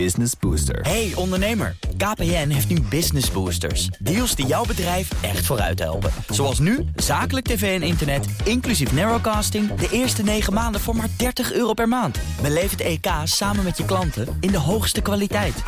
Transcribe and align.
Business 0.00 0.32
Booster. 0.40 0.80
Hey 0.80 1.12
ondernemer, 1.14 1.76
KPN 1.96 2.48
heeft 2.48 2.68
nu 2.68 2.80
Business 2.80 3.30
Boosters. 3.30 3.86
Deals 3.86 4.34
die 4.34 4.46
jouw 4.46 4.64
bedrijf 4.64 5.22
echt 5.22 5.46
vooruit 5.46 5.78
helpen. 5.78 6.10
Zoals 6.28 6.58
nu, 6.58 6.84
zakelijk 6.96 7.46
tv 7.46 7.80
en 7.80 7.86
internet, 7.86 8.26
inclusief 8.44 8.92
narrowcasting... 8.92 9.74
de 9.74 9.88
eerste 9.90 10.22
9 10.22 10.52
maanden 10.52 10.80
voor 10.80 10.96
maar 10.96 11.08
30 11.16 11.52
euro 11.52 11.72
per 11.72 11.88
maand. 11.88 12.18
Beleef 12.42 12.70
het 12.70 12.80
EK 12.80 13.06
samen 13.24 13.64
met 13.64 13.76
je 13.76 13.84
klanten 13.84 14.36
in 14.40 14.50
de 14.50 14.58
hoogste 14.58 15.00
kwaliteit. 15.00 15.62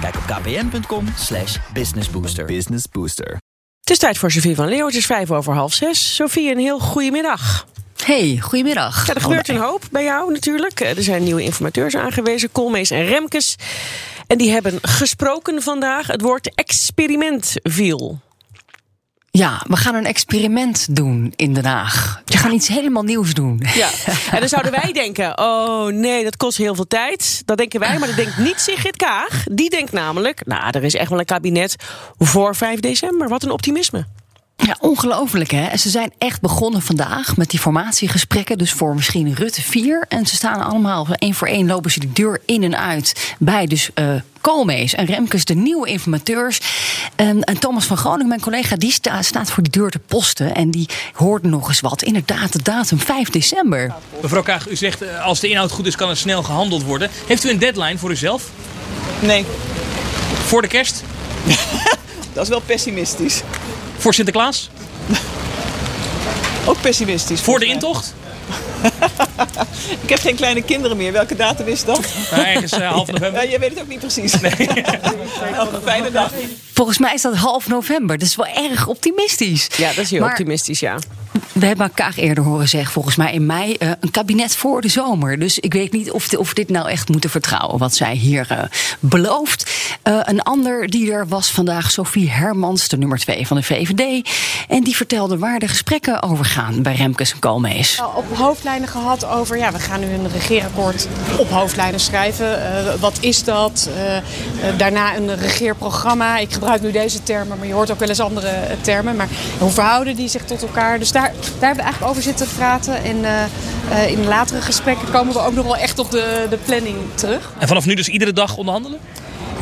Kijk 0.00 0.16
op 0.16 0.22
kpn.com 0.22 1.06
slash 1.16 1.58
businessbooster. 1.72 2.44
Business 2.44 2.88
Booster. 2.88 3.38
Het 3.80 3.90
is 3.90 3.98
tijd 3.98 4.18
voor 4.18 4.30
Sofie 4.30 4.54
van 4.54 4.68
Leeuwen. 4.68 4.86
Het 4.86 4.96
is 4.96 5.06
vijf 5.06 5.30
over 5.30 5.54
half 5.54 5.72
zes. 5.72 6.14
Sofie, 6.14 6.50
een 6.50 6.58
heel 6.58 6.78
goedemiddag. 6.78 7.66
Hey, 8.04 8.38
goedemiddag. 8.40 9.06
Ja, 9.06 9.14
er 9.14 9.20
gebeurt 9.20 9.48
een 9.48 9.56
hoop 9.56 9.82
bij 9.90 10.04
jou 10.04 10.32
natuurlijk. 10.32 10.80
Eh, 10.80 10.96
Er 10.96 11.02
zijn 11.02 11.22
nieuwe 11.22 11.42
informateurs 11.42 11.96
aangewezen, 11.96 12.52
Koolmees 12.52 12.90
en 12.90 13.04
Remkes. 13.04 13.56
En 14.26 14.38
die 14.38 14.50
hebben 14.50 14.78
gesproken 14.82 15.62
vandaag. 15.62 16.06
Het 16.06 16.20
woord 16.20 16.54
experiment 16.54 17.54
viel. 17.62 18.20
Ja, 19.30 19.62
we 19.68 19.76
gaan 19.76 19.94
een 19.94 20.04
experiment 20.06 20.96
doen 20.96 21.32
in 21.36 21.54
Den 21.54 21.64
Haag. 21.64 22.22
We 22.24 22.36
gaan 22.36 22.52
iets 22.52 22.68
helemaal 22.68 23.02
nieuws 23.02 23.34
doen. 23.34 23.62
Ja. 23.74 23.88
En 24.32 24.38
dan 24.40 24.48
zouden 24.48 24.72
wij 24.72 24.92
denken, 24.92 25.38
oh 25.38 25.86
nee, 25.86 26.24
dat 26.24 26.36
kost 26.36 26.56
heel 26.58 26.74
veel 26.74 26.86
tijd. 26.86 27.42
Dat 27.44 27.56
denken 27.56 27.80
wij, 27.80 27.98
maar 27.98 28.08
dat 28.08 28.16
denkt 28.16 28.38
niet 28.38 28.60
Sigrid 28.60 28.96
Kaag. 28.96 29.44
Die 29.50 29.70
denkt 29.70 29.92
namelijk, 29.92 30.46
nou, 30.46 30.70
er 30.70 30.84
is 30.84 30.94
echt 30.94 31.10
wel 31.10 31.18
een 31.18 31.24
kabinet 31.24 31.76
voor 32.18 32.56
5 32.56 32.80
december. 32.80 33.28
Wat 33.28 33.42
een 33.42 33.50
optimisme. 33.50 34.06
Ja, 34.66 34.76
ongelooflijk 34.80 35.50
hè. 35.50 35.64
En 35.66 35.78
ze 35.78 35.90
zijn 35.90 36.12
echt 36.18 36.40
begonnen 36.40 36.82
vandaag 36.82 37.36
met 37.36 37.50
die 37.50 37.60
formatiegesprekken. 37.60 38.58
Dus 38.58 38.72
voor 38.72 38.94
misschien 38.94 39.34
Rutte 39.34 39.62
4. 39.62 40.04
En 40.08 40.26
ze 40.26 40.34
staan 40.34 40.60
allemaal 40.62 41.06
één 41.18 41.34
voor 41.34 41.48
één 41.48 41.66
lopen 41.66 41.90
ze 41.90 42.00
de 42.00 42.12
deur 42.12 42.40
in 42.46 42.62
en 42.62 42.76
uit. 42.78 43.34
Bij 43.38 43.66
dus 43.66 43.90
eh 43.94 44.14
Koolmees 44.40 44.94
en 44.94 45.04
Remkes, 45.06 45.44
de 45.44 45.54
nieuwe 45.54 45.88
informateurs. 45.88 46.60
En, 47.16 47.42
en 47.44 47.58
Thomas 47.58 47.84
van 47.84 47.96
Groningen, 47.96 48.28
mijn 48.28 48.40
collega, 48.40 48.76
die 48.76 48.92
sta- 48.92 49.22
staat 49.22 49.50
voor 49.50 49.62
die 49.62 49.72
deur 49.72 49.90
te 49.90 49.98
posten. 49.98 50.54
En 50.54 50.70
die 50.70 50.88
hoort 51.12 51.42
nog 51.42 51.68
eens 51.68 51.80
wat. 51.80 52.02
Inderdaad, 52.02 52.52
de 52.52 52.62
datum 52.62 52.98
5 53.00 53.30
december. 53.30 53.94
Mevrouw 54.22 54.42
Kaag, 54.42 54.68
u 54.68 54.76
zegt 54.76 55.02
eh, 55.02 55.24
als 55.24 55.40
de 55.40 55.48
inhoud 55.48 55.70
goed 55.70 55.86
is 55.86 55.96
kan 55.96 56.08
er 56.08 56.16
snel 56.16 56.42
gehandeld 56.42 56.82
worden. 56.82 57.10
Heeft 57.26 57.44
u 57.44 57.50
een 57.50 57.58
deadline 57.58 57.98
voor 57.98 58.10
uzelf? 58.10 58.50
Nee, 59.20 59.44
Voor 60.44 60.62
de 60.62 60.68
kerst? 60.68 61.02
dat 62.34 62.42
is 62.42 62.48
wel 62.48 62.60
pessimistisch. 62.60 63.42
Voor 64.02 64.14
Sinterklaas? 64.14 64.70
Ook 66.66 66.80
pessimistisch. 66.80 67.40
Voor 67.40 67.58
de 67.58 67.64
intocht? 67.66 68.14
Ik 70.02 70.08
heb 70.08 70.18
geen 70.18 70.34
kleine 70.36 70.62
kinderen 70.62 70.96
meer. 70.96 71.12
Welke 71.12 71.36
datum 71.36 71.66
is 71.66 71.84
dat? 71.84 72.00
Nou, 72.30 72.42
ergens 72.44 72.72
eh, 72.72 72.90
half 72.90 73.06
Ja, 73.06 73.12
november. 73.12 73.48
jij 73.48 73.58
weet 73.58 73.70
het 73.70 73.80
ook 73.80 73.88
niet 73.88 73.98
precies. 73.98 74.32
Nog 74.40 74.52
een 75.72 75.82
fijne 75.84 76.10
dag. 76.10 76.30
Volgens 76.74 76.98
mij 76.98 77.14
is 77.14 77.22
dat 77.22 77.36
half 77.36 77.68
november. 77.68 78.18
Dat 78.18 78.28
is 78.28 78.36
wel 78.36 78.46
erg 78.46 78.86
optimistisch. 78.86 79.66
Ja, 79.76 79.88
dat 79.88 80.04
is 80.04 80.10
heel 80.10 80.20
Maar- 80.20 80.30
optimistisch, 80.30 80.80
ja. 80.80 80.98
We 81.52 81.66
hebben 81.66 81.92
Kaag 81.94 82.16
eerder 82.18 82.44
horen 82.44 82.68
zeggen, 82.68 82.92
volgens 82.92 83.16
mij 83.16 83.32
in 83.32 83.46
mei, 83.46 83.74
eh, 83.74 83.90
een 84.00 84.10
kabinet 84.10 84.56
voor 84.56 84.80
de 84.80 84.88
zomer. 84.88 85.38
Dus 85.38 85.58
ik 85.58 85.72
weet 85.72 85.92
niet 85.92 86.10
of, 86.10 86.28
de- 86.28 86.38
of 86.38 86.48
we 86.48 86.54
dit 86.54 86.68
nou 86.70 86.88
echt 86.88 87.08
moeten 87.08 87.30
vertrouwen, 87.30 87.78
wat 87.78 87.94
zij 87.94 88.14
hier 88.14 88.46
eh, 88.48 88.58
belooft. 89.00 89.70
Eh, 90.02 90.18
een 90.22 90.42
ander 90.42 90.86
die 90.88 91.12
er 91.12 91.28
was 91.28 91.50
vandaag, 91.50 91.90
Sophie 91.90 92.30
Hermans, 92.30 92.88
de 92.88 92.98
nummer 92.98 93.18
twee 93.18 93.46
van 93.46 93.56
de 93.56 93.62
VVD. 93.62 94.28
En 94.68 94.82
die 94.84 94.96
vertelde 94.96 95.38
waar 95.38 95.58
de 95.58 95.68
gesprekken 95.68 96.22
over 96.22 96.44
gaan 96.44 96.82
bij 96.82 96.94
Remkes 96.94 97.32
en 97.32 97.38
Koolmees. 97.38 98.00
op 98.16 98.36
hoofdlijnen 98.36 98.88
gehad 98.88 99.24
over, 99.26 99.56
ja, 99.58 99.72
we 99.72 99.78
gaan 99.78 100.00
nu 100.00 100.06
een 100.06 100.30
regeerakkoord 100.32 101.08
op 101.38 101.50
hoofdlijnen 101.50 102.00
schrijven. 102.00 102.60
Wat 103.00 103.16
is 103.20 103.44
dat? 103.44 103.88
Daarna 104.76 105.16
een 105.16 105.36
regeerprogramma. 105.36 106.38
Ik 106.38 106.52
gebruik 106.52 106.82
nu 106.82 106.90
deze 106.92 107.22
termen, 107.22 107.58
maar 107.58 107.66
je 107.66 107.72
hoort 107.72 107.90
ook 107.90 107.98
wel 107.98 108.08
eens 108.08 108.20
andere 108.20 108.52
termen. 108.80 109.16
Maar 109.16 109.28
hoe 109.58 109.70
verhouden 109.70 110.16
die 110.16 110.28
zich 110.28 110.44
tot 110.44 110.62
elkaar? 110.62 110.98
Dus 110.98 111.12
daar, 111.12 111.32
daar 111.44 111.68
hebben 111.68 111.76
we 111.76 111.82
eigenlijk 111.82 112.10
over 112.10 112.22
zitten 112.22 112.46
praten. 112.56 113.04
En 113.04 113.24
eh, 113.24 113.44
eh, 113.90 114.10
in 114.10 114.24
latere 114.24 114.60
gesprekken 114.60 115.10
komen 115.10 115.34
we 115.34 115.40
ook 115.40 115.54
nog 115.54 115.64
wel 115.64 115.76
echt 115.76 115.98
op 115.98 116.10
de, 116.10 116.46
de 116.50 116.56
planning 116.56 116.96
terug. 117.14 117.52
En 117.58 117.68
vanaf 117.68 117.86
nu 117.86 117.94
dus 117.94 118.08
iedere 118.08 118.32
dag 118.32 118.56
onderhandelen? 118.56 118.98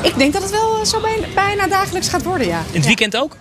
Ik 0.03 0.19
denk 0.19 0.33
dat 0.33 0.43
het 0.43 0.51
wel 0.51 0.81
eh, 0.81 0.85
zo 0.85 1.01
bijna, 1.01 1.27
bijna 1.35 1.67
dagelijks 1.67 2.09
gaat 2.09 2.23
worden, 2.23 2.47
ja. 2.47 2.63
In 2.71 2.77
het 2.77 2.87
weekend 2.87 3.17
ook? 3.17 3.37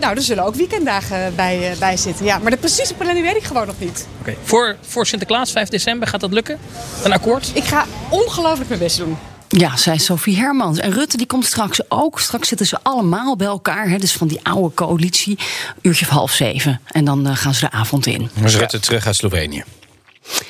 Nou, 0.00 0.16
er 0.16 0.22
zullen 0.22 0.44
ook 0.44 0.54
weekenddagen 0.54 1.34
bij, 1.34 1.74
bij 1.78 1.96
zitten. 1.96 2.24
Ja, 2.24 2.38
maar 2.38 2.50
de 2.50 2.56
precieze 2.56 2.94
planning 2.94 3.26
weet 3.26 3.36
ik 3.36 3.44
gewoon 3.44 3.66
nog 3.66 3.78
niet. 3.78 4.06
Oké. 4.20 4.34
Voor, 4.42 4.76
voor 4.80 5.06
Sinterklaas, 5.06 5.52
5 5.52 5.68
december, 5.68 6.08
gaat 6.08 6.20
dat 6.20 6.32
lukken? 6.32 6.58
Een 7.02 7.12
akkoord? 7.12 7.50
Ik 7.54 7.64
ga 7.64 7.84
ongelooflijk 8.08 8.68
mijn 8.68 8.80
best 8.80 8.96
doen. 8.98 9.16
Ja, 9.48 9.76
zei 9.76 9.98
Sophie 9.98 10.36
Hermans. 10.36 10.78
En 10.78 10.92
Rutte 10.92 11.16
die 11.16 11.26
komt 11.26 11.44
straks 11.44 11.90
ook. 11.90 12.20
Straks 12.20 12.48
zitten 12.48 12.66
ze 12.66 12.78
allemaal 12.82 13.36
bij 13.36 13.46
elkaar. 13.46 13.88
Hè, 13.88 13.98
dus 13.98 14.12
van 14.12 14.28
die 14.28 14.40
oude 14.42 14.74
coalitie. 14.74 15.38
Uurtje 15.82 16.04
of 16.04 16.10
half 16.10 16.32
zeven. 16.32 16.80
En 16.86 17.04
dan 17.04 17.26
eh, 17.26 17.36
gaan 17.36 17.54
ze 17.54 17.60
de 17.60 17.70
avond 17.70 18.06
in. 18.06 18.30
Is 18.44 18.56
Rutte 18.56 18.80
terug 18.80 19.06
uit 19.06 19.16
Slovenië. 19.16 19.64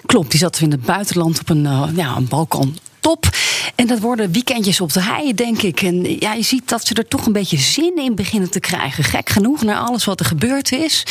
Klopt, 0.07 0.31
die 0.31 0.41
zat 0.41 0.61
in 0.61 0.71
het 0.71 0.83
buitenland 0.83 1.41
op 1.41 1.49
een, 1.49 1.67
eh, 1.67 1.89
ja, 1.95 2.17
een 2.17 2.29
balkon. 2.29 2.79
Top. 3.07 3.29
En 3.75 3.87
dat 3.87 3.99
worden 3.99 4.33
weekendjes 4.33 4.81
op 4.81 4.93
de 4.93 5.01
hei, 5.01 5.35
denk 5.35 5.63
ik. 5.63 5.83
En 5.83 6.19
ja, 6.19 6.33
je 6.33 6.43
ziet 6.43 6.69
dat 6.69 6.87
ze 6.87 6.95
er 6.95 7.09
toch 7.09 7.27
een 7.27 7.33
beetje 7.33 7.59
zin 7.59 7.97
in 7.97 8.15
beginnen 8.15 8.51
te 8.51 8.61
krijgen. 8.61 9.05
Gek 9.05 9.29
genoeg, 9.29 9.63
naar 9.63 9.79
alles 9.79 10.05
wat 10.05 10.21
er 10.21 10.27
gebeurd 10.27 10.73
is, 10.73 11.03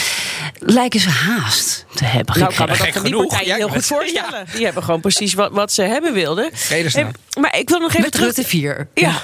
lijken 0.60 1.00
ze 1.00 1.10
haast 1.10 1.86
te 1.94 2.06
hebben 2.06 2.40
Nou, 2.40 2.54
kan 2.54 2.70
me 2.70 2.78
dat 2.78 2.88
van 2.88 3.04
die 3.04 3.16
partijen 3.16 3.48
Ja, 3.48 3.56
heel 3.56 3.70
goed 3.70 3.86
voorstellen. 3.86 4.46
Die 4.54 4.66
hebben 4.66 4.84
gewoon 4.84 5.02
precies 5.02 5.34
wat, 5.34 5.52
wat 5.52 5.74
ze 5.74 5.82
hebben 5.82 6.14
wilden. 6.14 6.50
Hey, 6.68 7.12
maar 7.40 7.58
ik 7.58 7.70
wil 7.70 7.80
nog 7.80 7.90
even 7.90 8.02
Met 8.02 8.12
terug... 8.12 8.26
Rutte 8.26 8.50
4. 8.50 8.88
Ja. 8.94 9.22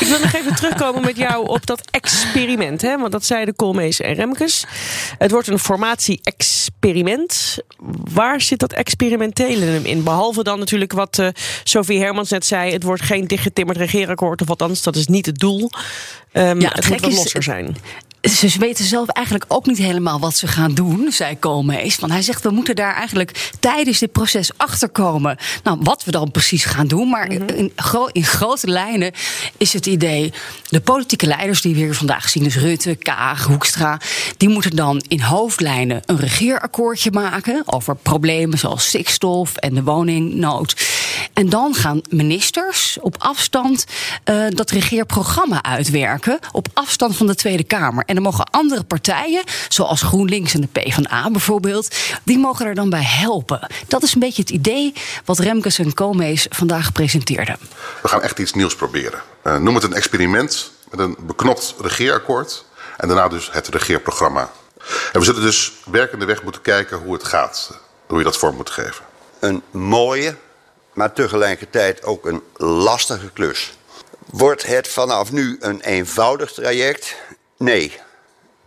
Ik 0.00 0.06
wil 0.06 0.18
nog 0.18 0.32
even 0.32 0.54
terugkomen 0.54 1.04
met 1.04 1.16
jou 1.16 1.48
op 1.48 1.66
dat 1.66 1.80
experiment. 1.90 2.82
Hè? 2.82 2.98
Want 2.98 3.12
dat 3.12 3.24
zeiden 3.24 3.56
Koolmees 3.56 4.00
en 4.00 4.14
Remkes. 4.14 4.64
Het 5.18 5.30
wordt 5.30 5.48
een 5.48 5.58
formatie-experiment. 5.58 6.59
Waar 8.12 8.40
zit 8.40 8.58
dat 8.58 8.72
experimentele 8.72 9.80
in? 9.82 10.02
Behalve 10.02 10.42
dan 10.42 10.58
natuurlijk 10.58 10.92
wat 10.92 11.18
eh 11.18 11.28
Sophie 11.64 12.00
Hermans 12.00 12.30
net 12.30 12.46
zei. 12.46 12.72
Het 12.72 12.82
wordt 12.82 13.02
geen 13.02 13.26
dichtgetimmerd 13.26 13.78
regeerakkoord. 13.78 14.42
Of 14.42 14.48
althans, 14.50 14.82
dat 14.82 14.96
is 14.96 15.06
niet 15.06 15.26
het 15.26 15.38
doel. 15.38 15.70
Ehm, 16.32 16.60
Ja, 16.60 16.68
het 16.68 16.76
het 16.76 16.88
moet 16.88 17.00
wat 17.00 17.10
is- 17.10 17.16
losser 17.16 17.42
zijn. 17.42 17.76
Ze 18.22 18.58
weten 18.58 18.84
zelf 18.84 19.08
eigenlijk 19.08 19.44
ook 19.48 19.66
niet 19.66 19.78
helemaal 19.78 20.20
wat 20.20 20.36
ze 20.36 20.46
gaan 20.46 20.74
doen, 20.74 21.12
zei 21.12 21.38
Koolmees. 21.38 21.98
Want 21.98 22.12
hij 22.12 22.22
zegt, 22.22 22.42
we 22.42 22.50
moeten 22.50 22.76
daar 22.76 22.94
eigenlijk 22.94 23.50
tijdens 23.60 23.98
dit 23.98 24.12
proces 24.12 24.50
achterkomen. 24.56 25.36
Nou, 25.62 25.78
wat 25.82 26.04
we 26.04 26.10
dan 26.10 26.30
precies 26.30 26.64
gaan 26.64 26.86
doen. 26.86 27.08
Maar 27.08 27.32
in, 27.32 27.72
gro- 27.76 28.08
in 28.12 28.24
grote 28.24 28.66
lijnen 28.66 29.12
is 29.56 29.72
het 29.72 29.86
idee... 29.86 30.32
de 30.68 30.80
politieke 30.80 31.26
leiders 31.26 31.60
die 31.60 31.74
we 31.74 31.80
hier 31.80 31.94
vandaag 31.94 32.28
zien... 32.28 32.44
dus 32.44 32.56
Rutte, 32.56 32.94
Kaag, 32.94 33.44
Hoekstra... 33.44 34.00
die 34.36 34.48
moeten 34.48 34.76
dan 34.76 35.02
in 35.08 35.20
hoofdlijnen 35.20 36.02
een 36.06 36.18
regeerakkoordje 36.18 37.10
maken... 37.10 37.62
over 37.66 37.96
problemen 37.96 38.58
zoals 38.58 38.86
stikstof 38.86 39.56
en 39.56 39.74
de 39.74 39.82
woningnood. 39.82 40.74
En 41.40 41.48
dan 41.48 41.74
gaan 41.74 42.02
ministers 42.08 42.98
op 43.00 43.14
afstand 43.18 43.84
eh, 44.24 44.46
dat 44.48 44.70
regeerprogramma 44.70 45.62
uitwerken. 45.62 46.38
Op 46.52 46.68
afstand 46.72 47.16
van 47.16 47.26
de 47.26 47.34
Tweede 47.34 47.64
Kamer. 47.64 48.04
En 48.06 48.14
dan 48.14 48.22
mogen 48.22 48.44
andere 48.50 48.84
partijen, 48.84 49.42
zoals 49.68 50.02
GroenLinks 50.02 50.54
en 50.54 50.60
de 50.60 50.66
PvdA 50.66 51.30
bijvoorbeeld, 51.30 51.96
die 52.24 52.38
mogen 52.38 52.66
er 52.66 52.74
dan 52.74 52.90
bij 52.90 53.02
helpen. 53.02 53.66
Dat 53.88 54.02
is 54.02 54.14
een 54.14 54.20
beetje 54.20 54.42
het 54.42 54.50
idee 54.50 54.92
wat 55.24 55.38
Remkes 55.38 55.78
en 55.78 55.94
Koolmees 55.94 56.46
vandaag 56.50 56.92
presenteerden. 56.92 57.56
We 58.02 58.08
gaan 58.08 58.22
echt 58.22 58.38
iets 58.38 58.52
nieuws 58.52 58.74
proberen. 58.74 59.20
Eh, 59.42 59.56
noem 59.56 59.74
het 59.74 59.84
een 59.84 59.94
experiment 59.94 60.72
met 60.90 61.00
een 61.00 61.16
beknopt 61.20 61.74
regeerakkoord. 61.80 62.64
En 62.96 63.08
daarna 63.08 63.28
dus 63.28 63.48
het 63.52 63.68
regeerprogramma. 63.68 64.50
En 65.12 65.18
we 65.20 65.24
zullen 65.24 65.42
dus 65.42 65.72
werkende 65.84 66.24
weg 66.24 66.42
moeten 66.42 66.62
kijken 66.62 66.98
hoe 66.98 67.12
het 67.12 67.24
gaat. 67.24 67.78
Hoe 68.06 68.18
je 68.18 68.24
dat 68.24 68.36
vorm 68.36 68.56
moet 68.56 68.70
geven. 68.70 69.04
een 69.40 69.62
mooie, 69.70 70.36
maar 71.00 71.12
tegelijkertijd 71.12 72.04
ook 72.04 72.26
een 72.26 72.42
lastige 72.56 73.30
klus. 73.32 73.72
Wordt 74.30 74.66
het 74.66 74.88
vanaf 74.88 75.32
nu 75.32 75.56
een 75.60 75.80
eenvoudig 75.80 76.52
traject? 76.52 77.16
Nee, 77.58 77.92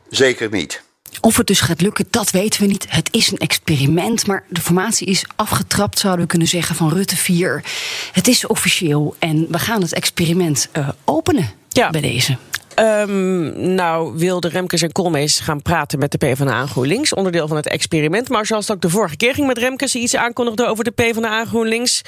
zeker 0.10 0.50
niet. 0.52 0.82
Of 1.22 1.38
het 1.38 1.48
dus 1.48 1.60
gaat 1.62 1.82
lukken, 1.82 2.06
dat 2.10 2.32
weten 2.32 2.62
we 2.62 2.68
niet. 2.68 2.86
Het 2.90 3.10
is 3.12 3.32
een 3.32 3.38
experiment, 3.38 4.28
maar 4.28 4.44
de 4.50 4.62
formatie 4.62 5.08
is 5.08 5.26
afgetrapt, 5.36 6.00
zouden 6.00 6.22
we 6.22 6.30
kunnen 6.30 6.48
zeggen, 6.48 6.76
van 6.76 6.90
Rutte 6.94 7.18
4. 7.18 7.64
Het 8.12 8.28
is 8.28 8.48
officieel 8.48 9.16
en 9.20 9.48
we 9.50 9.60
gaan 9.60 9.82
het 9.82 9.94
experiment 9.94 10.68
eh, 10.72 10.90
openen 11.06 11.52
Ja. 11.70 11.90
bij 11.90 12.02
deze. 12.02 12.38
Ehm, 12.76 13.74
nou 13.76 14.18
wilde 14.18 14.48
Remkes 14.48 14.82
en 14.82 14.92
Koolmees 14.92 15.40
gaan 15.40 15.62
praten 15.62 16.00
met 16.00 16.12
de 16.12 16.18
PvdA 16.18 16.66
GroenLinks. 16.66 17.14
Onderdeel 17.14 17.48
van 17.48 17.58
het 17.58 17.68
experiment. 17.68 18.30
Maar 18.30 18.46
zoals 18.46 18.68
het 18.68 18.76
ook 18.76 18.82
de 18.82 18.90
vorige 18.90 19.16
keer 19.16 19.34
ging 19.34 19.48
met 19.48 19.58
Remkes... 19.58 19.92
die 19.92 20.02
iets 20.02 20.16
aankondigde 20.16 20.66
over 20.66 20.84
de 20.84 20.92
PvdA 20.92 21.46
GroenLinks... 21.46 22.02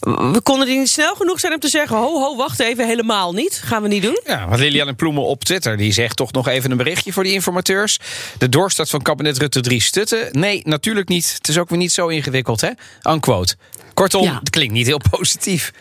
we 0.00 0.40
konden 0.42 0.66
die 0.66 0.78
niet 0.78 0.88
snel 0.88 1.14
genoeg 1.14 1.40
zijn 1.40 1.52
om 1.52 1.58
te 1.60 1.68
zeggen... 1.68 1.96
ho, 1.96 2.20
ho, 2.20 2.36
wacht 2.36 2.60
even, 2.60 2.86
helemaal 2.86 3.32
niet. 3.32 3.60
Gaan 3.64 3.82
we 3.82 3.88
niet 3.88 4.02
doen. 4.02 4.20
Ja, 4.26 4.48
want 4.48 4.60
Liliane 4.60 4.92
Ploemen 4.94 5.22
op 5.22 5.44
Twitter 5.44 5.76
die 5.76 5.92
zegt 5.92 6.16
toch 6.16 6.32
nog 6.32 6.48
even 6.48 6.70
een 6.70 6.76
berichtje 6.76 7.12
voor 7.12 7.22
die 7.24 7.32
informateurs. 7.32 7.98
De 8.38 8.48
doorstart 8.48 8.90
van 8.90 9.02
kabinet 9.02 9.38
Rutte 9.38 9.60
3 9.60 9.80
stutten? 9.80 10.28
Nee, 10.30 10.60
natuurlijk 10.64 11.08
niet. 11.08 11.34
Het 11.38 11.48
is 11.48 11.58
ook 11.58 11.68
weer 11.68 11.78
niet 11.78 11.92
zo 11.92 12.08
ingewikkeld, 12.08 12.60
hè? 12.60 12.70
Unquote. 13.02 13.56
Kortom, 13.94 14.22
Ja. 14.22 14.38
het 14.38 14.50
klinkt 14.50 14.72
niet 14.72 14.86
heel 14.86 15.00
positief. 15.10 15.72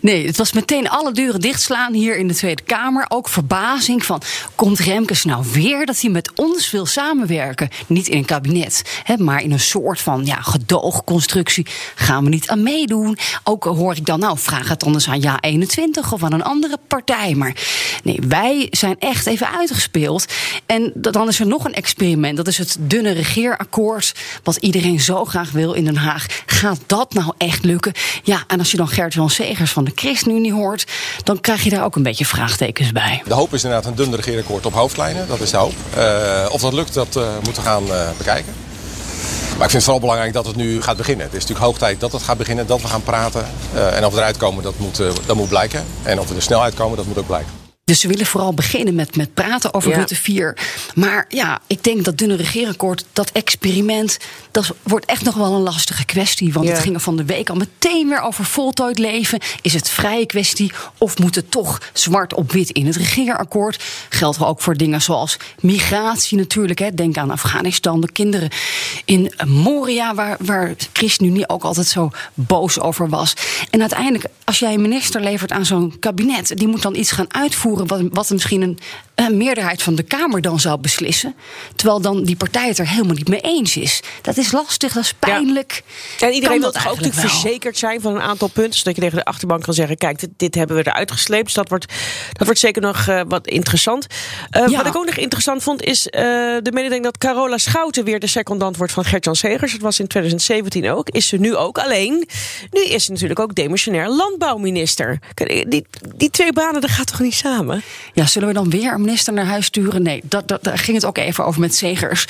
Nee, 0.00 0.26
het 0.26 0.36
was 0.36 0.52
meteen 0.52 0.88
alle 0.88 1.12
deuren 1.12 1.40
dichtslaan 1.40 1.92
hier 1.92 2.16
in 2.16 2.28
de 2.28 2.34
Tweede 2.34 2.62
Kamer. 2.62 3.04
Ook 3.08 3.28
van, 3.80 4.22
komt 4.54 4.78
Remkes 4.78 5.24
nou 5.24 5.44
weer 5.52 5.86
dat 5.86 6.00
hij 6.00 6.10
met 6.10 6.32
ons 6.34 6.70
wil 6.70 6.86
samenwerken? 6.86 7.68
Niet 7.86 8.08
in 8.08 8.16
een 8.16 8.24
kabinet, 8.24 9.00
hè, 9.04 9.16
maar 9.16 9.42
in 9.42 9.52
een 9.52 9.60
soort 9.60 10.00
van 10.00 10.24
ja, 10.24 10.36
gedoogconstructie. 10.40 11.66
Gaan 11.94 12.24
we 12.24 12.30
niet 12.30 12.48
aan 12.48 12.62
meedoen? 12.62 13.18
Ook 13.44 13.64
hoor 13.64 13.96
ik 13.96 14.06
dan, 14.06 14.20
nou, 14.20 14.38
vraag 14.38 14.68
het 14.68 14.84
anders 14.84 15.08
aan 15.08 15.22
Ja21 15.22 16.12
of 16.12 16.22
aan 16.22 16.32
een 16.32 16.42
andere 16.42 16.78
partij. 16.88 17.34
Maar 17.34 17.54
nee, 18.02 18.18
wij 18.28 18.66
zijn 18.70 18.96
echt 18.98 19.26
even 19.26 19.50
uitgespeeld. 19.50 20.26
En 20.66 20.92
dan 20.94 21.28
is 21.28 21.40
er 21.40 21.46
nog 21.46 21.64
een 21.64 21.74
experiment. 21.74 22.36
Dat 22.36 22.48
is 22.48 22.58
het 22.58 22.76
dunne 22.80 23.10
regeerakkoord, 23.10 24.14
wat 24.42 24.56
iedereen 24.56 25.00
zo 25.00 25.24
graag 25.24 25.50
wil 25.50 25.72
in 25.72 25.84
Den 25.84 25.96
Haag. 25.96 26.26
Gaat 26.46 26.80
dat 26.86 27.14
nou 27.14 27.32
echt 27.38 27.64
lukken? 27.64 27.92
Ja, 28.22 28.44
en 28.46 28.58
als 28.58 28.70
je 28.70 28.76
dan 28.76 28.88
Gert-Jan 28.88 29.30
Segers 29.30 29.70
van 29.70 29.84
de 29.84 29.92
ChristenUnie 29.94 30.52
hoort... 30.52 30.86
dan 31.22 31.40
krijg 31.40 31.64
je 31.64 31.70
daar 31.70 31.84
ook 31.84 31.96
een 31.96 32.02
beetje 32.02 32.26
vraagtekens 32.26 32.92
bij. 32.92 33.22
De 33.26 33.34
hoop 33.34 33.54
is 33.54 33.61
inderdaad 33.64 33.90
een 33.90 33.96
dun 33.96 34.14
regeerakkoord 34.14 34.66
op 34.66 34.72
hoofdlijnen. 34.72 35.28
Dat 35.28 35.40
is 35.40 35.50
de 35.50 35.56
hoop. 35.56 35.72
Eh, 35.94 36.46
of 36.50 36.60
dat 36.60 36.72
lukt, 36.72 36.94
dat 36.94 37.16
eh, 37.16 37.22
moeten 37.42 37.62
we 37.62 37.68
gaan 37.68 37.92
eh, 37.92 38.08
bekijken. 38.16 38.52
Maar 39.56 39.64
ik 39.64 39.70
vind 39.70 39.72
het 39.72 39.82
vooral 39.82 40.00
belangrijk 40.00 40.32
dat 40.32 40.46
het 40.46 40.56
nu 40.56 40.82
gaat 40.82 40.96
beginnen. 40.96 41.26
Het 41.26 41.34
is 41.34 41.40
natuurlijk 41.40 41.66
hoog 41.66 41.78
tijd 41.78 42.00
dat 42.00 42.12
het 42.12 42.22
gaat 42.22 42.38
beginnen, 42.38 42.66
dat 42.66 42.80
we 42.80 42.88
gaan 42.88 43.02
praten. 43.02 43.46
En 43.92 44.06
of 44.06 44.12
we 44.12 44.18
eruit 44.18 44.36
komen, 44.36 44.62
dat 44.62 44.78
moet, 44.78 44.96
dat 45.26 45.36
moet 45.36 45.48
blijken. 45.48 45.84
En 46.02 46.20
of 46.20 46.28
we 46.28 46.34
er 46.34 46.42
snel 46.42 46.62
uitkomen, 46.62 46.96
dat 46.96 47.06
moet 47.06 47.18
ook 47.18 47.26
blijken. 47.26 47.61
Dus 47.92 48.00
ze 48.00 48.08
willen 48.08 48.26
vooral 48.26 48.54
beginnen 48.54 48.94
met, 48.94 49.16
met 49.16 49.34
praten 49.34 49.74
over 49.74 49.90
Ja. 49.90 49.96
Rutte 49.96 50.14
4. 50.14 50.58
Maar 50.94 51.24
ja, 51.28 51.60
ik 51.66 51.84
denk 51.84 52.04
dat 52.04 52.18
dunne 52.18 52.36
regeerakkoord, 52.36 53.04
dat 53.12 53.30
experiment... 53.32 54.18
dat 54.50 54.72
wordt 54.82 55.06
echt 55.06 55.24
nog 55.24 55.34
wel 55.34 55.52
een 55.54 55.60
lastige 55.62 56.04
kwestie. 56.04 56.52
Want 56.52 56.66
Ja. 56.66 56.72
het 56.72 56.82
ging 56.82 56.94
er 56.94 57.00
van 57.00 57.16
de 57.16 57.24
week 57.24 57.48
al 57.50 57.56
meteen 57.56 58.08
weer 58.08 58.20
over 58.20 58.44
voltooid 58.44 58.98
leven. 58.98 59.40
Is 59.62 59.72
het 59.72 59.88
vrije 59.88 60.26
kwestie 60.26 60.72
of 60.98 61.18
moet 61.18 61.34
het 61.34 61.50
toch 61.50 61.80
zwart 61.92 62.34
op 62.34 62.52
wit 62.52 62.70
in 62.70 62.86
het 62.86 62.96
regeerakkoord? 62.96 63.82
Geldt 64.08 64.38
wel 64.38 64.48
ook 64.48 64.60
voor 64.60 64.76
dingen 64.76 65.02
zoals 65.02 65.36
migratie 65.60 66.38
natuurlijk. 66.38 66.78
Hè. 66.78 66.94
Denk 66.94 67.16
aan 67.16 67.30
Afghanistan, 67.30 68.00
de 68.00 68.12
kinderen 68.12 68.50
in 69.04 69.32
Moria... 69.46 70.14
waar, 70.14 70.36
waar 70.40 70.74
ChristenUnie 70.92 71.48
ook 71.48 71.62
altijd 71.62 71.86
zo 71.86 72.10
boos 72.34 72.80
over 72.80 73.08
was. 73.08 73.34
En 73.70 73.80
uiteindelijk, 73.80 74.24
als 74.44 74.58
jij 74.58 74.74
een 74.74 74.82
minister 74.82 75.20
levert 75.20 75.52
aan 75.52 75.66
zo'n 75.66 75.96
kabinet... 75.98 76.56
die 76.58 76.68
moet 76.68 76.82
dan 76.82 76.94
iets 76.96 77.10
gaan 77.10 77.34
uitvoeren 77.34 77.80
wat, 77.86 78.02
wat 78.12 78.30
misschien 78.30 78.62
een, 78.62 78.78
een 79.30 79.36
meerderheid 79.36 79.82
van 79.82 79.94
de 79.94 80.02
Kamer 80.02 80.40
dan 80.40 80.60
zou 80.60 80.80
beslissen. 80.80 81.34
Terwijl 81.76 82.00
dan 82.00 82.24
die 82.24 82.36
partij 82.36 82.68
het 82.68 82.78
er 82.78 82.88
helemaal 82.88 83.14
niet 83.14 83.28
mee 83.28 83.40
eens 83.40 83.76
is. 83.76 84.00
Dat 84.22 84.36
is 84.36 84.52
lastig, 84.52 84.92
dat 84.92 85.02
is 85.02 85.14
pijnlijk. 85.18 85.82
En 86.20 86.32
iedereen 86.32 86.58
wil 86.60 86.68
ook 86.68 86.74
natuurlijk 86.74 87.14
wel? 87.14 87.28
verzekerd 87.28 87.78
zijn 87.78 88.00
van 88.00 88.14
een 88.14 88.20
aantal 88.20 88.48
punten. 88.48 88.78
Zodat 88.78 88.94
je 88.94 89.00
tegen 89.00 89.16
de 89.16 89.24
achterbank 89.24 89.62
kan 89.62 89.74
zeggen: 89.74 89.96
kijk, 89.96 90.18
dit, 90.20 90.30
dit 90.36 90.54
hebben 90.54 90.76
we 90.76 90.86
eruit 90.86 91.10
gesleept. 91.10 91.44
Dus 91.44 91.54
dat 91.54 91.68
wordt, 91.68 91.86
dat 92.32 92.46
wordt 92.46 92.60
zeker 92.60 92.82
nog 92.82 93.06
eh, 93.08 93.20
wat 93.28 93.46
interessant. 93.46 94.06
Eh, 94.50 94.66
Ja. 94.66 94.76
Wat 94.76 94.86
ik 94.86 94.96
ook 94.96 95.06
nog 95.06 95.16
interessant 95.16 95.62
vond, 95.62 95.82
is 95.82 96.08
eh, 96.08 96.22
de 96.62 96.70
mededeling 96.72 97.04
dat 97.04 97.18
Carola 97.18 97.58
Schouten 97.58 98.04
weer 98.04 98.18
de 98.20 98.26
secondant 98.26 98.76
wordt 98.76 98.92
van 98.92 99.04
Gert-Jan 99.04 99.36
Segers. 99.36 99.72
Dat 99.72 99.80
was 99.80 100.00
in 100.00 100.06
2017 100.06 100.90
ook. 100.90 101.08
Is 101.08 101.28
ze 101.28 101.36
nu 101.36 101.56
ook. 101.56 101.78
Alleen, 101.78 102.28
nu 102.70 102.84
is 102.84 103.04
ze 103.04 103.10
natuurlijk 103.12 103.40
ook 103.40 103.54
demissionair 103.54 104.08
landbouwminister. 104.08 105.18
Die, 105.68 105.86
die 106.14 106.30
twee 106.30 106.52
banen, 106.52 106.80
dat 106.80 106.90
gaat 106.90 107.06
toch 107.06 107.20
niet 107.20 107.34
samen? 107.34 107.82
Ja, 108.12 108.26
zullen 108.26 108.48
we 108.48 108.54
dan 108.54 108.70
weer 108.70 108.92
een 108.92 109.04
minister 109.12 109.32
naar 109.32 109.52
huis 109.52 109.66
sturen? 109.66 110.02
Nee, 110.02 110.20
dat, 110.24 110.48
dat, 110.48 110.60
ging 110.62 110.96
het 110.96 111.06
ook 111.06 111.18
even 111.18 111.44
over 111.44 111.60
met 111.60 111.74
Zegers. 111.74 112.26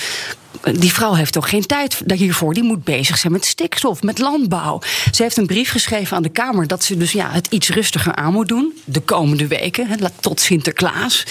Die 0.63 0.93
vrouw 0.93 1.15
heeft 1.15 1.33
toch 1.33 1.49
geen 1.49 1.67
tijd 1.67 2.03
hiervoor. 2.15 2.55
Die 2.55 2.63
moet 2.63 2.85
bezig 2.85 3.19
zijn 3.19 3.33
met 3.33 3.45
stikstof, 3.45 4.03
met 4.03 4.19
landbouw. 4.19 4.81
Ze 5.13 5.23
heeft 5.23 5.37
een 5.37 5.47
brief 5.47 5.71
geschreven 5.71 6.17
aan 6.17 6.23
de 6.23 6.29
Kamer 6.29 6.67
dat 6.67 6.85
ze 6.85 6.97
dus 6.97 7.13
ja, 7.13 7.31
het 7.31 7.47
iets 7.47 7.69
rustiger 7.69 8.15
aan 8.15 8.33
moet 8.33 8.49
doen. 8.49 8.73
De 8.85 9.01
komende 9.01 9.47
weken, 9.47 9.89
tot 10.21 10.41
Sinterklaas. 10.41 11.25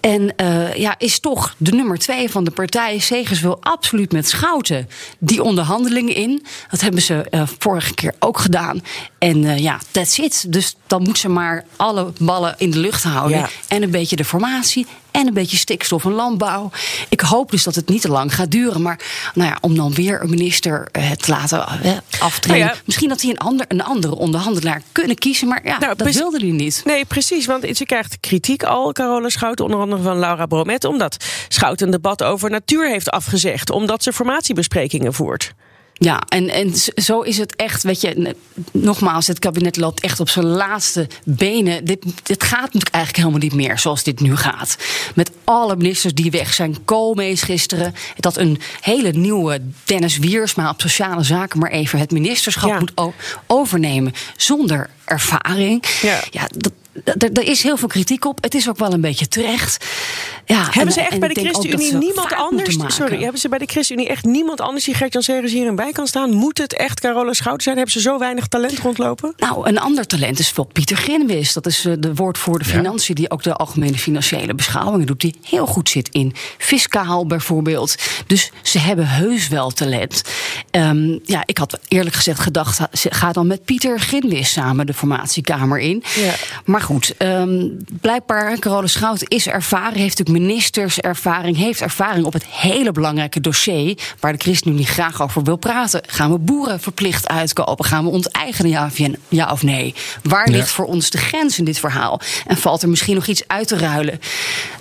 En 0.00 0.36
eh, 0.36 0.74
ja, 0.74 0.94
is 0.98 1.20
toch 1.20 1.54
de 1.56 1.72
nummer 1.72 1.98
twee 1.98 2.30
van 2.30 2.44
de 2.44 2.50
partij. 2.50 3.00
Zegers 3.00 3.40
wil 3.40 3.58
absoluut 3.60 4.12
met 4.12 4.28
Schouten 4.28 4.88
die 5.18 5.42
onderhandelingen 5.42 6.14
in. 6.14 6.46
Dat 6.70 6.80
hebben 6.80 7.02
ze 7.02 7.26
eh, 7.30 7.42
vorige 7.58 7.94
keer 7.94 8.14
ook 8.18 8.38
gedaan. 8.38 8.82
En 9.18 9.44
eh, 9.44 9.58
ja, 9.58 9.80
that's 9.90 10.18
it. 10.18 10.52
Dus 10.52 10.74
dan 10.86 11.02
moet 11.02 11.18
ze 11.18 11.28
maar 11.28 11.64
alle 11.76 12.12
ballen 12.18 12.54
in 12.58 12.70
de 12.70 12.78
lucht 12.78 13.02
houden. 13.02 13.38
Ja. 13.38 13.48
En 13.68 13.82
een 13.82 13.90
beetje 13.90 14.16
de 14.16 14.24
formatie. 14.24 14.86
En 15.10 15.26
een 15.26 15.34
beetje 15.34 15.56
stikstof 15.56 16.04
en 16.04 16.12
landbouw. 16.12 16.70
Ik 17.08 17.20
hoop 17.20 17.50
dus 17.50 17.62
dat 17.62 17.74
het 17.74 17.88
niet 17.88 18.00
te 18.00 18.08
lang 18.08 18.34
gaat 18.34 18.50
duren. 18.50 18.59
Maar 18.68 18.98
nou 19.34 19.48
ja, 19.48 19.58
om 19.60 19.76
dan 19.76 19.94
weer 19.94 20.22
een 20.22 20.30
minister 20.30 20.88
eh, 20.92 21.10
te 21.10 21.30
laten 21.30 21.66
eh, 21.66 21.92
aftreden. 22.18 22.60
Nou 22.60 22.72
ja. 22.74 22.80
Misschien 22.84 23.08
dat 23.08 23.20
hij 23.20 23.30
een, 23.30 23.38
ander, 23.38 23.66
een 23.68 23.82
andere 23.82 24.14
onderhandelaar 24.14 24.82
kunnen 24.92 25.16
kiezen. 25.16 25.48
Maar 25.48 25.60
ja, 25.64 25.78
Nou, 25.78 25.96
dat 25.96 26.14
wilde 26.14 26.38
hij 26.38 26.50
niet. 26.50 26.82
Nee, 26.84 27.04
precies. 27.04 27.46
Want 27.46 27.76
ze 27.76 27.84
krijgt 27.84 28.20
kritiek 28.20 28.62
al, 28.62 28.92
Carola 28.92 29.28
Schouten, 29.28 29.64
onder 29.64 29.80
andere 29.80 30.02
van 30.02 30.18
Laura 30.18 30.46
Bromet. 30.46 30.84
Omdat 30.84 31.24
Schouten 31.48 31.86
een 31.86 31.92
debat 31.92 32.22
over 32.22 32.50
natuur 32.50 32.88
heeft 32.88 33.10
afgezegd. 33.10 33.70
Omdat 33.70 34.02
ze 34.02 34.12
formatiebesprekingen 34.12 35.14
voert. 35.14 35.52
Ja, 36.02 36.22
en, 36.28 36.48
en 36.48 36.72
zo 37.02 37.20
is 37.20 37.38
het 37.38 37.56
echt. 37.56 37.82
Weet 37.82 38.00
je, 38.00 38.34
nogmaals, 38.72 39.26
het 39.26 39.38
kabinet 39.38 39.76
loopt 39.76 40.00
echt 40.00 40.20
op 40.20 40.28
zijn 40.28 40.46
laatste 40.46 41.06
benen. 41.24 41.84
Dit, 41.84 42.02
dit 42.22 42.42
gaat 42.42 42.60
natuurlijk 42.60 42.94
eigenlijk 42.94 43.16
helemaal 43.24 43.48
niet 43.48 43.54
meer 43.54 43.78
zoals 43.78 44.02
dit 44.02 44.20
nu 44.20 44.36
gaat. 44.36 44.76
Met 45.14 45.30
alle 45.44 45.76
ministers 45.76 46.14
die 46.14 46.30
weg 46.30 46.54
zijn. 46.54 46.84
Koolmees 46.84 47.42
gisteren. 47.42 47.94
Dat 48.16 48.36
een 48.36 48.60
hele 48.80 49.10
nieuwe 49.12 49.60
Dennis 49.84 50.18
Wiersma 50.18 50.70
op 50.70 50.80
sociale 50.80 51.22
zaken 51.22 51.58
maar 51.58 51.70
even 51.70 51.98
het 51.98 52.10
ministerschap 52.10 52.68
Ja. 52.70 52.78
moet 52.78 52.92
overnemen. 53.46 54.12
Zonder 54.36 54.90
ervaring. 55.04 55.84
Ja. 56.30 56.48
dat. 56.56 56.72
d- 57.04 57.34
d- 57.34 57.38
Er 57.38 57.48
is 57.48 57.62
heel 57.62 57.76
veel 57.76 57.88
kritiek 57.88 58.24
op. 58.24 58.42
Het 58.42 58.54
is 58.54 58.68
ook 58.68 58.78
wel 58.78 58.92
een 58.92 59.00
beetje 59.00 59.28
terecht. 59.28 59.84
Ja, 60.50 60.64
Hebben 60.64 60.86
en- 60.86 60.92
ze 60.92 61.00
echt 61.00 61.12
en 61.12 61.20
bij 61.20 61.28
de 61.28 61.40
ChristenUnie 61.40 61.94
niemand 61.94 62.34
anders? 62.34 62.76
Sorry, 62.86 63.22
hebben 63.22 63.40
ze 63.40 63.48
bij 63.48 63.58
de 63.58 63.66
ChristenUnie 63.66 64.08
echt 64.08 64.24
niemand 64.24 64.60
anders 64.60 64.84
die 64.84 64.94
Gert-Jan 64.94 65.22
Segers 65.22 65.52
hierin 65.52 65.74
bij 65.74 65.92
kan 65.92 66.06
staan? 66.06 66.34
Moet 66.34 66.58
het 66.58 66.76
echt 66.76 67.00
Carola 67.00 67.32
Schouten 67.32 67.62
zijn? 67.62 67.76
Hebben 67.76 67.94
ze 67.94 68.00
zo 68.00 68.18
weinig 68.18 68.46
talent 68.46 68.78
rondlopen? 68.78 69.34
Nou, 69.36 69.68
een 69.68 69.78
ander 69.78 70.06
talent 70.06 70.38
is 70.38 70.52
wel 70.52 70.64
Pieter 70.64 70.96
Grinwis. 70.96 71.52
Dat 71.52 71.66
is 71.66 71.84
eh, 71.84 71.92
de 71.98 72.14
woordvoerder 72.14 72.66
Financiën, 72.66 73.14
die 73.14 73.30
ook 73.30 73.42
de 73.42 73.54
algemene 73.54 73.98
financiële 73.98 74.54
beschouwingen 74.54 75.06
doet. 75.06 75.20
Die 75.20 75.34
heel 75.42 75.66
goed 75.66 75.88
zit 75.88 76.08
in 76.08 76.34
fiscaal 76.58 77.26
bijvoorbeeld. 77.26 77.94
Dus 78.26 78.50
ze 78.62 78.78
hebben 78.78 79.08
heus 79.08 79.48
wel 79.48 79.70
talent. 79.70 80.22
Ehm, 80.70 81.18
ja, 81.24 81.42
ik 81.46 81.58
had 81.58 81.78
eerlijk 81.88 82.16
gezegd 82.16 82.40
gedacht, 82.40 82.80
ga 82.92 83.32
dan 83.32 83.46
met 83.46 83.64
Pieter 83.64 84.00
Grinwis 84.00 84.52
samen 84.52 84.86
de 84.86 84.94
formatiekamer 84.94 85.78
in. 85.78 86.02
Ja. 86.16 86.32
Maar 86.64 86.82
goed, 86.82 87.14
ehm, 87.16 87.66
blijkbaar, 88.00 88.58
Carola 88.58 88.86
Schouten 88.86 89.28
is 89.28 89.46
ervaren, 89.46 89.98
heeft 89.98 90.18
natuurlijk 90.18 90.38
ministerservaring, 90.46 91.56
heeft 91.56 91.80
ervaring 91.80 92.24
op 92.24 92.32
het 92.32 92.46
hele 92.46 92.92
belangrijke 92.92 93.40
dossier 93.40 93.98
waar 94.20 94.32
de 94.32 94.38
ChristenUnie 94.38 94.86
graag 94.86 95.22
over 95.22 95.42
wil 95.42 95.56
praten. 95.56 96.02
Gaan 96.06 96.30
we 96.32 96.38
boeren 96.38 96.80
verplicht 96.80 97.28
uitkopen? 97.28 97.84
Gaan 97.84 98.04
we 98.04 98.10
onteigenen, 98.10 98.70
ja 98.70 98.86
of, 98.86 98.98
ja 99.28 99.50
of 99.52 99.62
nee? 99.62 99.94
Waar 100.22 100.48
ligt 100.48 100.70
voor 100.70 100.84
ons 100.84 101.10
de 101.10 101.18
grens 101.18 101.58
in 101.58 101.64
dit 101.64 101.78
verhaal? 101.78 102.20
En 102.46 102.56
valt 102.56 102.82
er 102.82 102.88
misschien 102.88 103.14
nog 103.14 103.26
iets 103.26 103.42
uit 103.46 103.68
te 103.68 103.78
ruilen? 103.78 104.20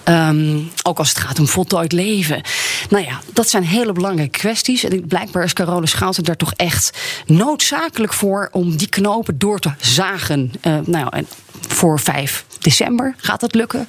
Ehm, 0.04 0.58
ook 0.84 0.98
als 0.98 1.10
het 1.10 1.18
gaat 1.18 1.40
om 1.40 1.48
voltooid 1.48 1.92
leven. 1.92 2.42
Nou 2.90 3.06
ja, 3.06 3.20
dat 3.34 3.50
zijn 3.50 3.64
hele 3.64 3.92
belangrijke 3.92 4.40
kwesties. 4.40 4.84
En 4.84 5.08
blijkbaar 5.08 5.44
is 5.44 5.54
Carola 5.54 5.86
Schouten 5.86 6.24
daar 6.24 6.36
toch 6.36 6.54
echt 6.54 6.98
noodzakelijk 7.26 8.14
voor 8.14 8.50
om 8.52 8.78
die 8.78 8.90
knopen 8.90 9.38
door 9.38 9.60
te 9.60 9.72
zagen. 9.80 10.52
Eh, 10.62 10.78
nou, 10.86 11.08
en 11.12 11.28
voor 11.68 12.00
5 12.00 12.46
december 12.60 13.16
gaat 13.18 13.40
dat 13.40 13.56
lukken. 13.56 13.88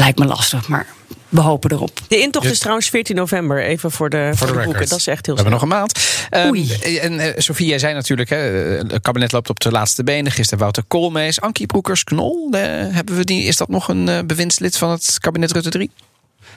Lijkt 0.00 0.18
me 0.18 0.24
lastig, 0.24 0.68
maar 0.68 0.86
we 1.28 1.40
hopen 1.40 1.72
erop. 1.72 2.00
De 2.08 2.20
intocht 2.20 2.46
is 2.50 2.58
trouwens 2.58 2.88
14 2.88 3.16
november, 3.16 3.62
even 3.62 3.90
voor 3.90 4.10
de, 4.10 4.30
voor 4.34 4.46
de, 4.46 4.52
boeken. 4.52 4.88
Dat 4.88 4.98
is 4.98 5.06
echt 5.06 5.26
heel 5.26 5.34
We 5.36 5.42
hebben 5.42 5.58
snel. 5.60 5.78
nog 5.78 5.90
een 5.92 6.00
maand. 6.02 6.26
Ehm, 6.30 6.48
Oei. 6.48 6.98
en 6.98 7.12
uh, 7.12 7.26
Sofie, 7.36 7.66
jij 7.66 7.78
zei 7.78 7.94
natuurlijk, 7.94 8.28
hè, 8.30 8.36
het 8.36 9.00
kabinet 9.02 9.32
loopt 9.32 9.48
op 9.50 9.60
de 9.60 9.70
laatste 9.70 10.04
benen. 10.04 10.32
Gisteren 10.32 10.58
Wouter 10.58 10.82
Koolmees, 10.88 11.40
Ankie 11.40 11.66
Broekers-Knol. 11.66 12.48
eh, 12.50 12.60
hebben 12.90 13.16
we 13.16 13.24
die, 13.24 13.44
is 13.44 13.56
dat 13.56 13.68
nog 13.68 13.88
een 13.88 14.08
uh, 14.08 14.18
bewindslid 14.26 14.76
van 14.76 14.90
het 14.90 15.18
kabinet 15.20 15.52
Rutte 15.52 15.70
3? 15.70 15.90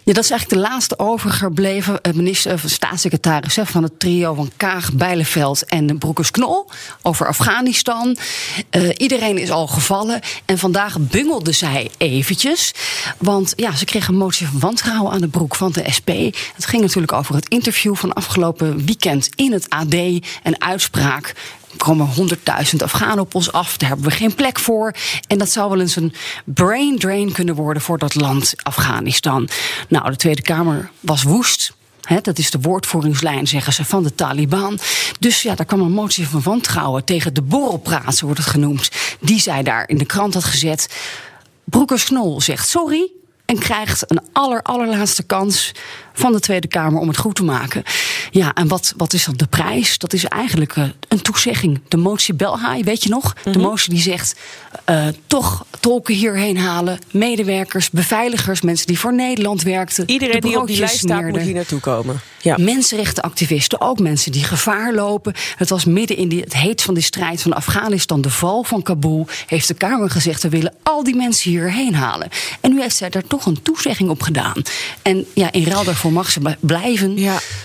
Ja, 0.06 0.14
dat 0.14 0.24
is 0.24 0.30
eigenlijk 0.30 0.62
de 0.62 0.70
laatste 0.70 1.00
overgebleven 1.00 2.02
eh, 2.02 2.14
minister, 2.14 2.54
of 2.54 2.64
staatssecretaris 2.66 3.58
van 3.64 3.84
het 3.84 4.00
trio 4.00 4.34
van 4.34 4.52
Kaag, 4.58 4.94
Bijleveld 4.94 5.66
en 5.66 5.98
Broekers-Knol 5.98 6.70
over 7.02 7.28
Afghanistan. 7.28 8.18
Uh, 8.72 8.90
iedereen 8.98 9.38
is 9.38 9.52
al 9.52 9.68
gevallen 9.68 10.22
en 10.46 10.58
vandaag 10.58 11.00
bungelde 11.00 11.52
zij 11.52 11.92
eventjes. 11.98 12.74
Want 13.18 13.54
ja, 13.56 13.76
ze 13.76 13.86
kreeg 13.86 14.08
een 14.08 14.16
motie 14.16 14.48
van 14.48 14.60
wantrouwen 14.60 15.12
aan 15.12 15.22
de 15.22 15.28
broek 15.28 15.56
van 15.56 15.72
de 15.72 15.84
SP. 15.98 16.10
Het 16.56 16.66
ging 16.66 16.82
natuurlijk 16.82 17.14
over 17.14 17.36
het 17.36 17.50
interview 17.50 17.96
van 17.96 18.14
afgelopen 18.14 18.86
weekend 18.86 19.30
in 19.36 19.52
het 19.52 19.70
AD. 19.70 19.96
En 20.44 20.62
uitspraak 20.62 21.34
komen 21.78 22.10
100.000 22.10 22.78
Afghanen 22.78 23.20
op 23.20 23.36
ons 23.36 23.52
af. 23.52 23.78
Daar 23.78 23.90
hebben 23.90 24.08
we 24.08 24.16
geen 24.16 24.36
plek 24.36 24.60
voor. 24.60 24.94
En 25.28 25.38
dat 25.38 25.50
zou 25.50 25.70
wel 25.70 25.80
eens 25.80 25.96
een 25.96 26.14
brain 26.46 27.00
drain 27.00 27.32
kunnen 27.32 27.56
worden 27.56 27.84
voor 27.84 27.98
dat 27.98 28.16
land 28.16 28.54
Afghanistan. 28.64 29.50
Nou, 29.88 30.10
de 30.10 30.16
Tweede 30.16 30.42
Kamer 30.42 30.90
was 31.00 31.24
woest. 31.24 31.74
dat 32.22 32.38
is 32.38 32.52
de 32.52 32.60
woordvoeringslijn, 32.62 33.48
zeggen 33.48 33.74
ze, 33.74 33.86
van 33.86 34.04
de 34.04 34.16
Taliban. 34.16 34.80
Dus 35.20 35.42
ja, 35.42 35.56
daar 35.56 35.66
kwam 35.66 35.82
een 35.82 35.92
motie 35.92 36.28
van 36.28 36.42
wantrouwen 36.42 37.04
tegen 37.04 37.34
de 37.34 37.42
borrelpraat, 37.42 38.16
zo 38.16 38.26
wordt 38.26 38.40
het 38.40 38.50
genoemd. 38.50 38.90
Die 39.20 39.40
zij 39.40 39.64
daar 39.64 39.90
in 39.90 39.98
de 39.98 40.06
krant 40.06 40.34
had 40.34 40.44
gezet. 40.44 40.96
Broekers-Knol 41.64 42.42
zegt 42.42 42.68
sorry 42.68 43.12
en 43.46 43.60
krijgt 43.60 44.12
een 44.12 44.22
aller, 44.32 44.62
allerlaatste 44.62 45.24
kans 45.24 45.72
van 46.14 46.32
de 46.32 46.40
Tweede 46.40 46.68
Kamer 46.68 47.00
om 47.00 47.08
het 47.08 47.18
goed 47.18 47.36
te 47.36 47.44
maken. 47.44 47.84
Ja, 48.32 48.54
en 48.54 48.68
wat, 48.68 48.94
wat 48.98 49.14
is 49.14 49.26
dan 49.26 49.36
de 49.38 49.48
prijs? 49.48 49.98
Dat 49.98 50.14
is 50.14 50.26
eigenlijk 50.26 50.76
uh, 50.76 50.84
een 51.08 51.22
toezegging. 51.22 51.82
De 51.88 51.98
motie 51.98 52.34
Belhaai, 52.34 52.84
weet 52.84 53.04
je 53.04 53.10
nog? 53.10 53.34
De 53.44 53.50
Mhm. 53.50 53.60
motie 53.60 53.90
die 53.94 54.02
zegt 54.02 54.36
uh, 54.90 55.06
toch 55.28 55.66
tolken 55.80 56.14
hierheen 56.16 56.58
halen, 56.58 57.00
medewerkers, 57.12 57.90
beveiligers, 57.90 58.62
mensen 58.62 58.88
die 58.88 59.00
voor 59.00 59.14
Nederland 59.14 59.62
werkten. 59.62 60.10
Iedereen 60.10 60.42
de 60.42 60.48
die 60.48 60.60
op 60.60 60.68
die 60.68 60.80
lijst 60.80 60.98
staat 60.98 61.24
moet 61.24 61.42
hier 61.42 61.54
naartoe 61.54 61.80
komen. 61.80 62.22
Ja. 62.42 62.58
Mensenrechtenactivisten, 62.60 63.82
ook 63.82 64.00
mensen 64.00 64.32
die 64.32 64.44
gevaar 64.44 64.94
lopen. 64.94 65.34
Het 65.56 65.70
was 65.70 65.86
midden 65.86 66.18
in 66.18 66.28
die, 66.30 66.42
het 66.42 66.54
heet 66.56 66.82
van 66.82 66.94
die 66.94 67.04
strijd 67.04 67.42
van 67.42 67.54
Afghanistan, 67.54 68.22
de 68.22 68.30
val 68.30 68.64
van 68.64 68.82
Kabul. 68.82 69.28
Heeft 69.48 69.68
de 69.68 69.74
Kamer 69.74 70.10
gezegd: 70.10 70.44
we 70.44 70.50
willen 70.50 70.74
al 70.84 71.04
die 71.04 71.16
mensen 71.16 71.52
hierheen 71.52 71.96
halen. 71.96 72.30
En 72.62 72.74
nu 72.74 72.82
heeft 72.82 72.96
zij 72.96 73.10
daar 73.10 73.28
toch 73.28 73.46
een 73.46 73.62
toezegging 73.62 74.10
op 74.10 74.22
gedaan. 74.22 74.62
En 75.02 75.26
ja, 75.34 75.52
in 75.52 75.64
ruil 75.64 75.84
daarvoor 75.84 76.12
mag 76.12 76.32
ze 76.32 76.56
blijven 76.60 77.18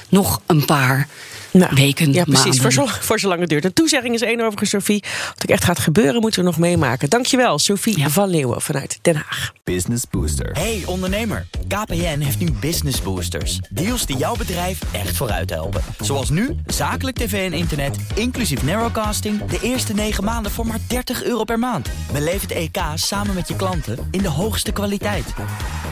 nog 0.09 0.41
een 0.49 0.65
paar 0.65 1.09
weken. 1.53 2.13
Ja, 2.13 2.25
precies. 2.25 2.45
maanden. 2.45 2.61
Voor, 2.61 2.73
zo, 2.73 2.87
voor 2.87 3.19
zolang 3.19 3.41
het 3.41 3.49
duurt. 3.49 3.65
Een 3.65 3.73
toezegging 3.73 4.15
is 4.15 4.23
één 4.23 4.41
overigens, 4.41 4.71
Sophie. 4.71 5.05
Wat 5.29 5.43
er 5.43 5.51
echt 5.51 5.65
gaat 5.65 5.79
gebeuren, 5.79 6.21
moeten 6.21 6.41
we 6.41 6.47
nog 6.47 6.59
meemaken. 6.59 7.11
Dankjewel, 7.11 7.59
Sophie 7.59 8.09
van 8.09 8.29
Leeuwen 8.29 8.61
vanuit 8.61 8.99
Den 9.03 9.17
Haag. 9.17 9.53
Business 9.65 10.05
Booster. 10.11 10.51
Hey 10.53 10.83
ondernemer, 10.87 11.47
KPN 11.69 12.19
heeft 12.19 12.39
nu 12.39 12.53
Business 12.53 13.03
Boosters. 13.03 13.59
Deals 13.71 14.07
die 14.07 14.17
jouw 14.17 14.37
bedrijf 14.37 14.79
echt 14.93 15.17
vooruit 15.17 15.51
helpen. 15.51 15.83
Zoals 16.01 16.31
nu, 16.31 16.57
zakelijk 16.67 17.17
tv 17.17 17.51
en 17.53 17.59
internet, 17.59 17.97
inclusief 18.15 18.63
narrowcasting... 18.63 19.45
de 19.45 19.59
eerste 19.63 19.95
9 19.95 20.25
maanden 20.25 20.53
voor 20.53 20.67
maar 20.67 20.81
30 20.87 21.25
euro 21.25 21.45
per 21.45 21.59
maand. 21.59 21.89
Beleef 22.13 22.41
het 22.41 22.51
EK 22.51 22.79
samen 22.95 23.35
met 23.35 23.49
je 23.49 23.57
klanten 23.57 24.09
in 24.11 24.23
de 24.23 24.29
hoogste 24.29 24.73
kwaliteit. 24.73 25.35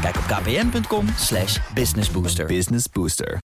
Kijk 0.00 0.16
op 0.16 0.22
kpn.com 0.26 1.06
slash 1.18 1.58
businessbooster. 1.74 2.46
Business 2.46 2.86
Booster. 2.92 3.38